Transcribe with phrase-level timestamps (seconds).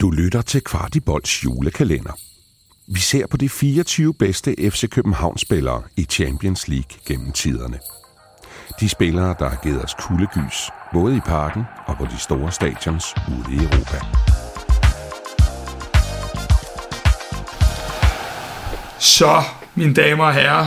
[0.00, 2.12] Du lytter til Kvartibolds julekalender.
[2.86, 7.78] Vi ser på de 24 bedste FC København-spillere i Champions League gennem tiderne.
[8.80, 13.04] De spillere, der har givet os kuldegys, både i parken og på de store stadions
[13.28, 13.98] ude i Europa.
[18.98, 19.42] Så,
[19.74, 20.66] mine damer og herrer,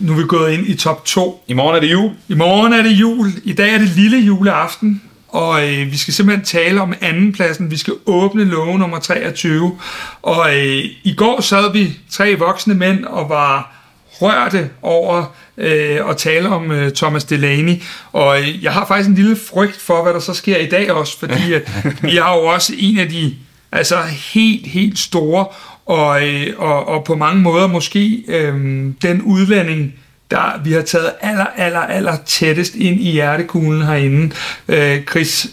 [0.00, 1.44] nu er vi gået ind i top 2.
[1.46, 2.10] I morgen er det jul.
[2.28, 3.32] I morgen er det jul.
[3.44, 5.02] I dag er det lille juleaften.
[5.36, 7.70] Og øh, vi skal simpelthen tale om andenpladsen.
[7.70, 9.78] Vi skal åbne låge nummer 23.
[10.22, 13.72] Og øh, i går sad vi tre voksne mænd og var
[14.20, 17.82] rørte over øh, at tale om øh, Thomas Delaney.
[18.12, 20.92] Og øh, jeg har faktisk en lille frygt for, hvad der så sker i dag
[20.92, 21.70] også, fordi at,
[22.10, 23.34] vi har jo også en af de
[23.72, 23.96] altså
[24.34, 25.46] helt, helt store
[25.86, 28.54] og, øh, og, og på mange måder måske øh,
[29.02, 29.94] den udlænding,
[30.30, 34.34] der vi har taget aller, aller, aller tættest ind i hjertekuglen herinde.
[34.68, 35.46] Øh, Chris,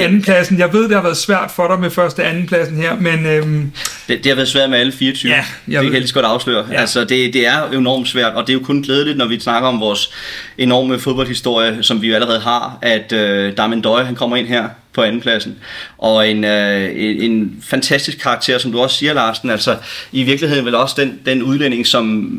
[0.00, 0.58] andenpladsen.
[0.58, 3.26] Jeg ved, det har været svært for dig med første andenpladsen her, men...
[3.26, 3.72] Øhm,
[4.08, 5.32] det, det har været svært med alle 24.
[5.32, 6.66] Ja, det jeg kan ved- jeg lige godt afsløre.
[6.72, 6.80] Ja.
[6.80, 9.68] Altså, det, det er enormt svært, og det er jo kun glædeligt, når vi snakker
[9.68, 10.10] om vores
[10.58, 14.68] enorme fodboldhistorie, som vi jo allerede har, at øh, Darmen Døje, han kommer ind her
[14.92, 15.56] på andenpladsen.
[15.98, 19.50] Og en, øh, en, en fantastisk karakter, som du også siger, Larsen.
[19.50, 19.76] Altså,
[20.12, 22.30] i virkeligheden vel også den, den udlænding, som,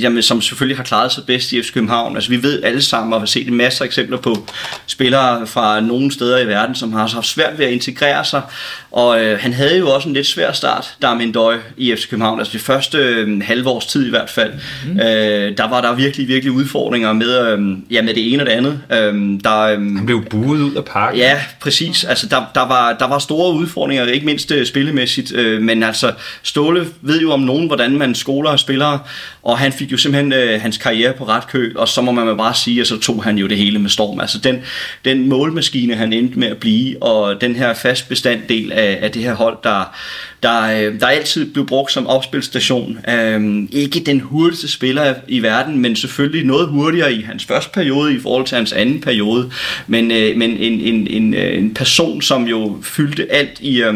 [0.00, 2.16] jamen, som selvfølgelig har klaret sig bedst i FC København.
[2.16, 4.46] Altså, vi ved alle sammen, og har set en masse eksempler på
[4.86, 8.42] spillere fra nogle steder i verden, som har haft svært ved at integrere sig.
[8.90, 12.38] Og øh, han havde jo også en lidt svær start, Darmin Døj i FC København.
[12.38, 14.52] Altså det første øh, halve års tid i hvert fald.
[14.86, 15.00] Mm.
[15.00, 18.52] Øh, der var der virkelig, virkelig udfordringer med, øh, ja, med det ene og det
[18.52, 18.80] andet.
[18.92, 21.20] Øh, der, øh, Han blev buet ud af parken.
[21.20, 22.04] Ja, præcis.
[22.04, 26.12] Altså, der, der, var, der var store udfordringer, ikke mindst øh, spillemæssigt, øh, men altså,
[26.42, 28.98] Ståle ved jo om nogen, hvordan man skoler og spillere,
[29.46, 32.36] og han fik jo simpelthen øh, hans karriere på ret køl, og så må man
[32.36, 34.20] bare sige, at så tog han jo det hele med storm.
[34.20, 34.58] Altså, den,
[35.04, 39.22] den målmaskine, han endte med at blive, og den her fast bestanddel af, af det
[39.22, 39.94] her hold, der,
[40.42, 42.98] der, øh, der altid blev brugt som opspilstation.
[43.08, 48.14] Øh, ikke den hurtigste spiller i verden, men selvfølgelig noget hurtigere i hans første periode
[48.14, 49.50] i forhold til hans anden periode.
[49.86, 53.82] Men, øh, men en, en, en, øh, en person, som jo fyldte alt i...
[53.82, 53.94] Øh,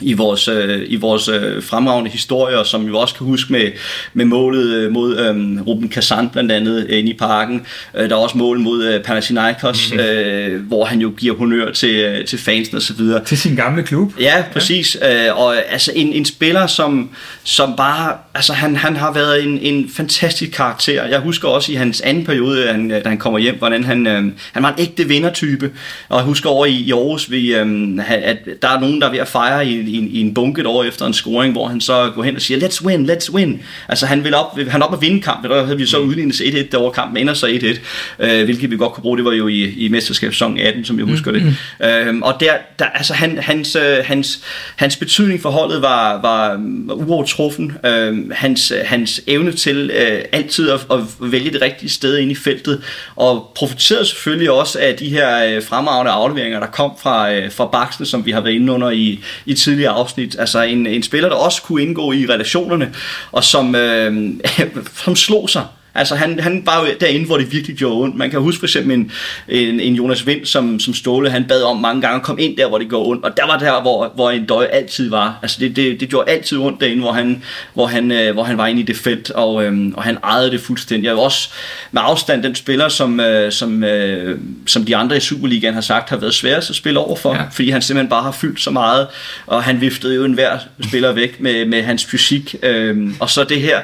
[0.00, 3.70] i vores, øh, i vores øh, fremragende historier, som vi også kan huske med,
[4.14, 7.66] med målet øh, mod øh, Ruben Kazan blandt andet øh, inde i parken.
[7.94, 10.06] Øh, der er også mål mod øh, Panathinaikos, mm-hmm.
[10.06, 13.24] øh, hvor han jo giver honør til, øh, til fansen og så videre.
[13.24, 14.12] til sin gamle klub.
[14.20, 14.96] Ja, præcis.
[15.00, 15.26] Ja.
[15.26, 17.10] Øh, og altså en, en spiller, som,
[17.44, 21.04] som bare, altså han, han har været en, en fantastisk karakter.
[21.04, 24.24] Jeg husker også i hans anden periode, han, da han kommer hjem, hvordan han, øh,
[24.52, 25.70] han var en ægte vindertype.
[26.08, 29.10] Og jeg husker over i, i Aarhus, vi, øh, at der er nogen, der er
[29.10, 31.80] ved at fejre i, i, i en bunke et år efter en scoring, hvor han
[31.80, 33.62] så går hen og siger, let's win, let's win.
[33.88, 36.70] Altså han vil op, han op at vinde kampen, der havde vi så udlignet 1-1
[36.72, 39.62] derovre kampen, ender så 1-1, øh, hvilket vi godt kunne bruge, det var jo i,
[39.70, 41.56] i mesterskabssæsonen 18, som jeg husker det.
[41.84, 44.40] Øh, og der, der altså han, hans, øh, hans,
[44.76, 47.72] hans betydning for holdet var, var, var uovertruffen.
[47.86, 52.34] Øh, hans, hans evne til øh, altid at, at vælge det rigtige sted ind i
[52.34, 52.82] feltet,
[53.16, 57.66] og profiterede selvfølgelig også af de her øh, fremragende afleveringer, der kom fra, øh, fra
[57.66, 60.36] baksen, som vi har været inde under i, i tidligere afsnit.
[60.38, 62.94] Altså en, en spiller, der også kunne indgå i relationerne,
[63.32, 64.32] og som, øh,
[65.04, 65.64] som slog sig
[65.96, 68.16] Altså han, han var jo derinde, hvor det virkelig gjorde ondt.
[68.16, 69.12] Man kan huske for eksempel en,
[69.48, 72.56] en, en Jonas Vind, som, som Ståle, han bad om mange gange at komme ind
[72.56, 73.24] der, hvor det går ondt.
[73.24, 75.38] Og der var der, hvor, hvor en døj altid var.
[75.42, 77.42] Altså det, det, det gjorde altid ondt derinde, hvor han,
[77.74, 80.50] hvor han, øh, hvor han var inde i det felt, og, øh, og han ejede
[80.50, 81.12] det fuldstændig.
[81.12, 81.50] Og også
[81.92, 86.10] med afstand den spiller, som, øh, som, øh, som de andre i Superligaen har sagt,
[86.10, 87.42] har været sværest at spille over for, ja.
[87.52, 89.06] fordi han simpelthen bare har fyldt så meget,
[89.46, 92.54] og han viftede jo enhver spiller væk med, med hans fysik.
[92.62, 93.80] Øh, og så det her,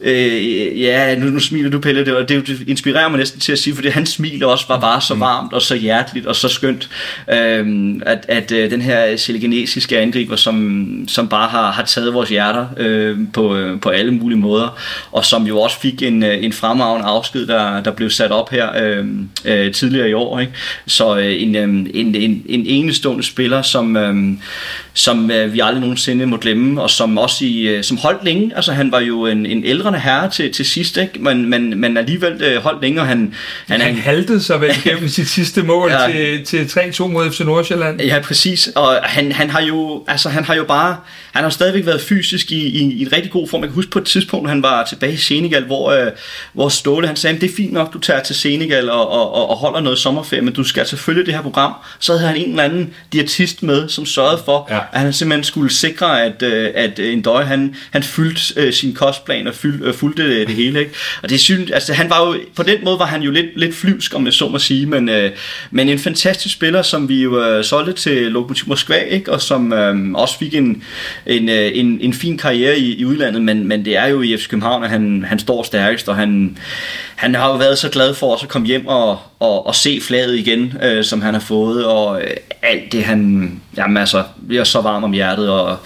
[0.00, 3.52] øh, ja, nu, nu smiler du Pelle, det, var, det, det inspirerer mig næsten til
[3.52, 6.48] at sige, fordi hans smil også var bare så varmt og så hjerteligt og så
[6.48, 6.88] skønt,
[7.32, 12.28] øh, at, at øh, den her selegenesiske angriber, som, som bare har, har taget vores
[12.28, 14.78] hjerter øh, på, øh, på alle mulige måder,
[15.12, 18.50] og som jo også fik en, øh, en fremragende afsked, der, der blev sat op
[18.50, 19.06] her øh,
[19.44, 20.40] øh, tidligere i år.
[20.40, 20.52] Ikke?
[20.86, 24.36] Så øh, en, øh, en, en, en enestående spiller, som, øh,
[24.96, 28.52] som øh, vi aldrig nogensinde må glemme, og som også i, øh, som holdt længe.
[28.56, 31.12] Altså han var jo en, en ældrende herre til, til sidst, ikke?
[31.18, 33.34] Men, men, men alligevel øh, holdt længe, og han,
[33.68, 36.06] han, Han han haltede sig vel igennem sit sidste mål Ja.
[36.44, 38.00] til, til 3-2 mod FC Nordsjælland.
[38.00, 38.66] Ja, præcis.
[38.74, 40.96] Og han, han har jo, altså han har jo bare,
[41.32, 43.60] han har stadigvæk været fysisk i, i, i en rigtig god form.
[43.60, 46.06] Jeg kan huske på et tidspunkt, han var tilbage i Senegal, hvor, øh,
[46.52, 49.50] hvor Ståle, han sagde, det er fint nok, du tager til Senegal og, og, og,
[49.50, 51.72] og holder noget sommerferie, men du skal selvfølgelig det her program.
[51.98, 55.72] Så havde han en eller anden diætist med, som sørgede for, Ja han simpelthen skulle
[55.72, 59.94] sikre, at, øh, at øh, en han, han fyldte øh, sin kostplan og fyld, øh,
[59.94, 60.78] fulgte det, det hele.
[60.80, 60.92] Ikke?
[61.22, 63.46] Og det det synes, altså han var jo, på den måde var han jo lidt,
[63.56, 65.30] lidt flyvsk, om jeg så må sige, men, øh,
[65.70, 69.32] men en fantastisk spiller, som vi jo øh, solgte til Lokomotiv Moskva, ikke?
[69.32, 70.82] og som øh, også fik en,
[71.26, 74.36] en, øh, en, en fin karriere i, i udlandet, men, men det er jo i
[74.36, 76.58] FC København, at han, han står stærkest, og han,
[77.14, 80.00] han har jo været så glad for også at komme hjem og, og, og se
[80.00, 82.30] flaget igen, øh, som han har fået, og øh,
[82.62, 85.76] alt det han, jamen altså, bliver så varm om hjertet, og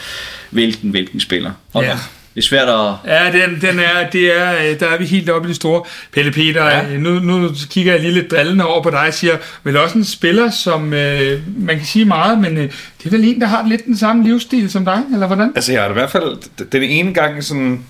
[0.50, 1.50] hvilken, hvilken spiller.
[1.74, 1.98] Og Ja.
[2.34, 2.94] Det er svært at...
[3.06, 5.82] Ja, den, den er, det er, øh, der er vi helt oppe i det store.
[6.12, 6.86] Pelle Peter, Ja.
[6.88, 6.96] ja.
[6.98, 10.04] nu, nu kigger jeg lige lidt drillende over på dig og siger, vel også en
[10.04, 12.62] spiller, som øh, man kan sige meget, men øh,
[12.98, 15.52] det er vel en, der har lidt den samme livsstil som dig, eller hvordan?
[15.56, 16.36] Altså, jeg har i hvert fald...
[16.72, 17.84] Den ene gang sådan...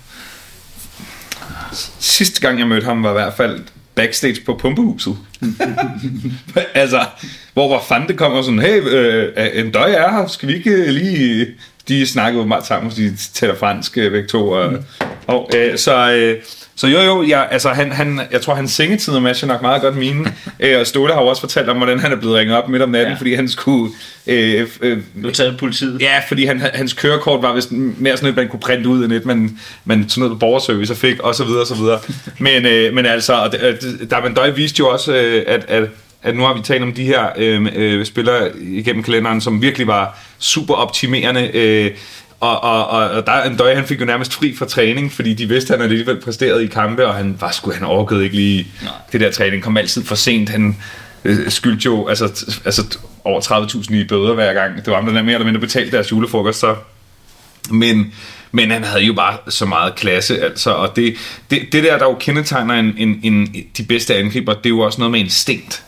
[1.99, 3.59] Sidste gang, jeg mødte ham, var i hvert fald
[3.95, 5.17] backstage på Pumpehuset.
[6.73, 7.05] altså,
[7.53, 10.71] hvor hvor fanden det kommer sådan, hey, øh, en døj er her, skal vi ikke
[10.71, 11.47] øh, lige...
[11.87, 14.49] De snakkede meget sammen, de taler fransk øh, begge to.
[14.49, 14.73] Og,
[15.27, 16.41] og, øh, så, øh,
[16.79, 19.95] så jo, jo, jeg, altså, han, han, jeg tror, hans sengetid matcher nok meget godt
[19.97, 20.25] mine.
[20.59, 22.81] Øh, og Ståle har jo også fortalt om, hvordan han er blevet ringet op midt
[22.81, 23.17] om natten, Ja.
[23.17, 23.91] fordi han skulle...
[24.27, 26.01] Øh, øh, Nu taget politiet.
[26.01, 29.13] Ja, fordi han, hans kørekort var vist mere sådan et, man kunne printe ud end
[29.13, 31.99] et, man, man ned på borgerservice og fik, og så videre, og så videre.
[32.39, 33.75] Men, øh, men altså, og øh,
[34.11, 35.83] Darwin Døj viste jo også, øh, at, at,
[36.23, 39.87] at nu har vi talt om de her øh, øh, spillere igennem kalenderen, som virkelig
[39.87, 41.91] var super optimerende, øh,
[42.39, 45.33] og, og, og, og der, en døj, han fik jo nærmest fri fra træning, fordi
[45.33, 48.35] de vidste, at han alligevel præsterede i kampe, og han var sgu, han overgød ikke
[48.35, 48.91] lige Nej.
[49.11, 50.77] det der træning, kom altid for sent, han
[51.25, 52.25] øh, skyldte jo altså,
[52.65, 54.75] altså over 30.000 i bøder hver gang.
[54.75, 56.75] Det var ham, der mere eller mindre betalte deres julefrokost, så
[57.71, 58.13] men,
[58.51, 61.15] men han havde jo bare så meget klasse, altså, og det,
[61.51, 64.79] det, det der, der jo kendetegner en, en, en, de bedste angriber, det er jo
[64.79, 65.83] også noget med instinkt.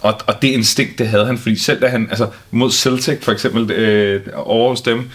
[0.00, 3.32] Og, og det instinkt, det havde han, fordi selv da han, altså mod Celtic for
[3.32, 5.10] eksempel, øh, over hos dem,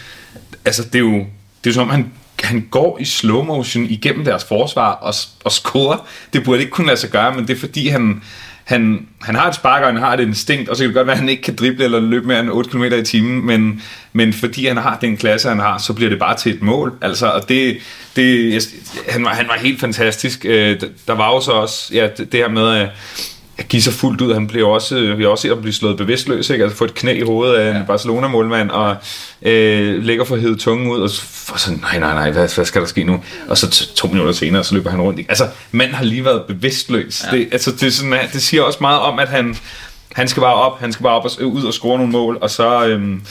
[0.67, 1.23] altså det er jo, det
[1.65, 2.11] er jo som om, han,
[2.43, 6.07] han går i slow motion igennem deres forsvar og, og scorer.
[6.33, 8.21] Det burde ikke kunne lade sig gøre, men det er fordi, han,
[8.63, 11.07] han, han har et spark, og han har et instinkt, og så kan det godt
[11.07, 13.81] være, at han ikke kan drible eller løbe mere end 8 km i timen, men,
[14.13, 16.93] men fordi han har den klasse, han har, så bliver det bare til et mål.
[17.01, 17.77] Altså, og det,
[18.15, 18.61] det, jeg,
[19.09, 20.45] han, var, han var helt fantastisk.
[20.45, 22.87] Øh, der- var jo så også ja, det, det her med,
[23.57, 24.33] at give sig fuldt ud.
[24.33, 26.63] Han blev også, vi har også set ham blive slået bevidstløs, ikke?
[26.63, 28.95] Altså få et knæ i hovedet af en Barcelona-målmand, og
[29.41, 31.21] øh, lægger for hede tungen ud, og så
[31.57, 33.23] sådan, nej, nej, nej, hvad, hvad skal der ske nu?
[33.47, 35.19] Og så to minutter senere, så løber han rundt.
[35.19, 35.31] Ikke?
[35.31, 37.25] Altså, manden har lige været bevidstløs.
[37.31, 37.37] Ja.
[37.37, 39.57] Det, altså, det, sådan, det siger også meget om, at han,
[40.13, 42.49] han skal bare op, han skal bare op og ud og score nogle mål, og
[42.49, 42.87] så...
[42.87, 43.21] Øhm,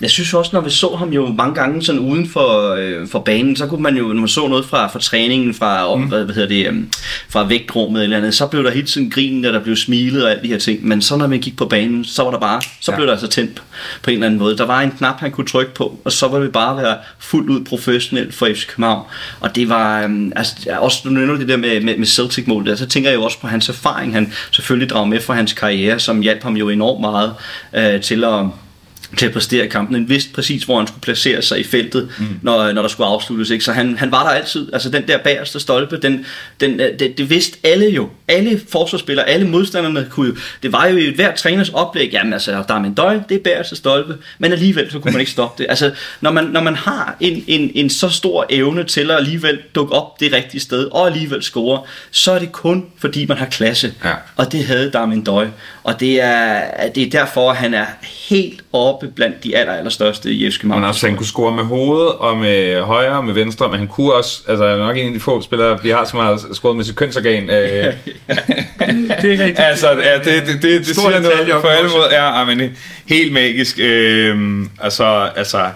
[0.00, 3.18] Jeg synes også, når vi så ham jo mange gange sådan uden for, øh, for
[3.18, 6.02] banen, så kunne man jo, når man så noget fra, fra træningen, fra, mm.
[6.02, 6.74] hvad, hvad hedder det, øh,
[7.28, 10.30] fra vægtrummet eller andet, så blev der hele tiden grin, og der blev smilet og
[10.30, 10.86] alt de her ting.
[10.86, 12.96] Men så når man gik på banen, så var der bare, så Ja.
[12.96, 13.62] blev der altså tændt
[14.02, 14.56] på en eller anden måde.
[14.56, 17.50] Der var en knap, han kunne trykke på, og så var det bare være fuldt
[17.50, 19.04] ud professionelt for FC København.
[19.40, 22.76] Og det var, øh, altså også du nævner det der med, med, med Celtic-målet, der,
[22.76, 25.98] så tænker jeg jo også på hans erfaring, han selvfølgelig drager med fra hans karriere,
[25.98, 27.34] som hjalp ham jo enormt meget
[27.74, 28.44] øh, til at
[29.16, 29.94] til at præstere i kampen.
[29.94, 32.26] Han vidste præcis, hvor han skulle placere sig i feltet, mm.
[32.42, 33.50] når, når der skulle afsluttes.
[33.50, 33.64] Ikke?
[33.64, 34.72] Så han, han var der altid.
[34.72, 36.24] Altså den der bagerste stolpe, den,
[36.60, 38.08] den, øh, det, det vidste alle jo.
[38.28, 40.36] Alle forsvarsspillere, alle modstanderne kunne jo.
[40.62, 43.42] Det var jo i hver træners oplæg, jamen altså, der er en døj, det er
[43.42, 45.70] bagerste stolpe, men alligevel så kunne man ikke stoppe det.
[45.70, 45.90] Altså,
[46.20, 49.94] når man, når man har en, en, en så stor evne til at alligevel dukke
[49.94, 53.94] op det rigtige sted, og alligevel score, så er det kun fordi man har klasse.
[54.04, 54.12] Ja.
[54.36, 55.48] Og det havde Darmin Døj.
[55.84, 58.64] Og det er, det er derfor, at han er helt
[59.02, 60.80] oppe blandt de aller, allerstørste i FC København.
[60.80, 63.88] Men også, han kunne score med hovedet og med højre og med venstre, men han
[63.88, 66.40] kunne også, altså han er nok en af de få spillere, vi har, som har
[66.52, 67.50] scoret med sit kønsorgan.
[67.50, 67.50] Øh,
[69.22, 69.58] Det er rigtigt.
[69.58, 72.08] altså, ja, det, det, det, det siger noget på alle måder.
[72.12, 72.70] Ja, men
[73.06, 73.78] helt magisk.
[73.78, 75.70] Øh, altså, altså,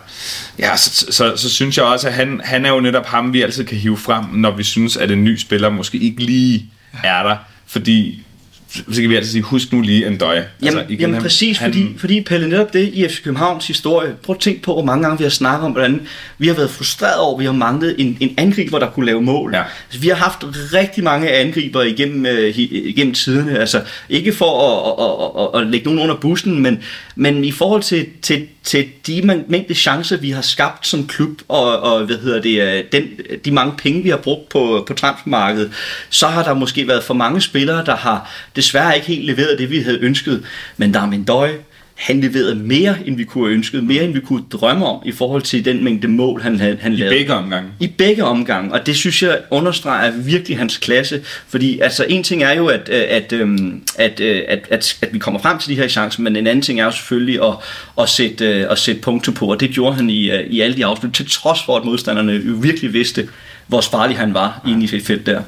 [0.59, 3.43] ja, så, så, så, synes jeg også, at han, han er jo netop ham, vi
[3.43, 6.71] altid kan hive frem, når vi synes, at en ny spiller måske ikke lige
[7.05, 7.37] er der.
[7.67, 8.25] Fordi
[8.69, 10.47] så kan vi altid sige, husk nu lige en døje.
[10.63, 14.15] Jamen, altså, jamen han- præcis, han- fordi, fordi Pelle, netop det i FC Københavns historie,
[14.23, 16.01] prøv at tænke på, hvor mange gange vi har snakket om, hvordan
[16.39, 19.23] vi har været frustreret over, at vi har manglet en, en angriber, der kunne lave
[19.23, 19.55] mål.
[19.55, 19.63] Ja.
[19.87, 20.39] Altså, vi har haft
[20.75, 25.71] rigtig mange angriber igennem, øh, igennem tiderne, altså ikke for at, at, at, at, at
[25.73, 26.79] lægge nogen under bussen, men,
[27.17, 31.81] men i forhold til, til, til de mængde chancer, vi har skabt som klub, og,
[31.81, 33.05] og hvad hedder det, øh, den,
[33.45, 35.71] de mange penge, vi har brugt på, på transfermarkedet,
[36.11, 39.71] så har der måske været for mange spillere, der har desværre ikke helt leveret det,
[39.71, 40.45] vi havde ønsket.
[40.77, 41.51] Men Darmin Døj,
[41.95, 45.13] han leverede mere, end vi kunne have ønsket, mere, end vi kunne drømme om, i
[45.13, 47.17] forhold til den mængde mål, han, han, I lavede.
[47.17, 47.71] begge omgange.
[47.81, 52.43] I begge omgange, og det synes jeg understreger virkelig hans klasse, fordi altså en ting
[52.43, 55.71] er jo, at, øh, at, øhm, at, øh, at, at, at vi kommer frem til
[55.71, 57.55] de her chancer, men en anden ting er jo selvfølgelig at,
[58.01, 60.85] at, sætte, øh, at sætte punkter på, og det gjorde han i, i alle de
[60.85, 63.29] afslut, til trods for, at modstanderne jo virkelig vidste,
[63.67, 65.43] hvor farlig han var inde i det felt der.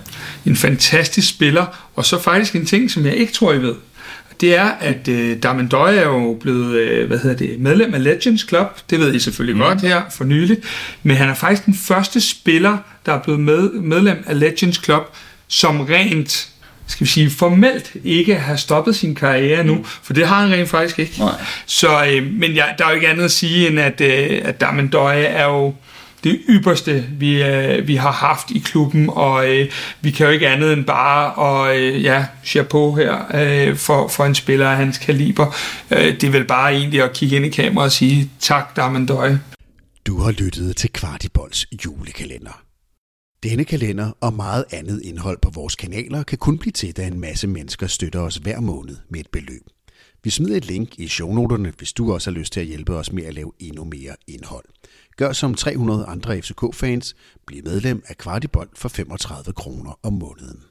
[0.46, 3.74] En fantastisk spiller, og så faktisk en ting, som jeg ikke tror, I ved.
[4.40, 8.04] Det er, at øh, Darmen Døje er jo blevet øh, hvad hedder det, medlem af
[8.04, 8.66] Legends Club.
[8.90, 9.62] Det ved I selvfølgelig mm.
[9.62, 10.56] godt her for nylig.
[11.02, 15.02] Men han er faktisk den første spiller, der er blevet med, medlem af Legends Club,
[15.48, 16.48] som rent
[16.86, 19.84] skal vi sige, formelt ikke har stoppet sin karriere nu, mm.
[20.02, 21.18] for det har han rent faktisk ikke.
[21.18, 21.32] Nej.
[21.66, 24.60] Så, øh, men ja, der er jo ikke andet at sige, end at, øh, at
[24.60, 25.74] Darmen Døje er jo
[26.26, 30.48] det ypperste, vi, øh, vi har haft i klubben, og øh, vi kan jo ikke
[30.48, 34.98] andet end bare og øh, ja, chapeau her øh, for, for en spiller af hans
[34.98, 35.46] kaliber.
[35.90, 39.40] Øh, det er vel bare egentlig at kigge ind i kameraet og sige tak, Damendøje.
[40.06, 42.62] Du har lyttet til Kvartibolds julekalender.
[43.42, 47.20] Denne kalender og meget andet indhold på vores kanaler kan kun blive til, da en
[47.20, 49.75] masse mennesker støtter os hver måned med et beløb.
[50.26, 53.12] Vi smider et link i shownoterne, hvis du også har lyst til at hjælpe os
[53.12, 54.64] med at lave endnu mere indhold.
[55.16, 57.16] Gør som 300 andre FCK-fans,
[57.46, 60.62] bliv medlem af Kvartibold for 35 kroner om måneden.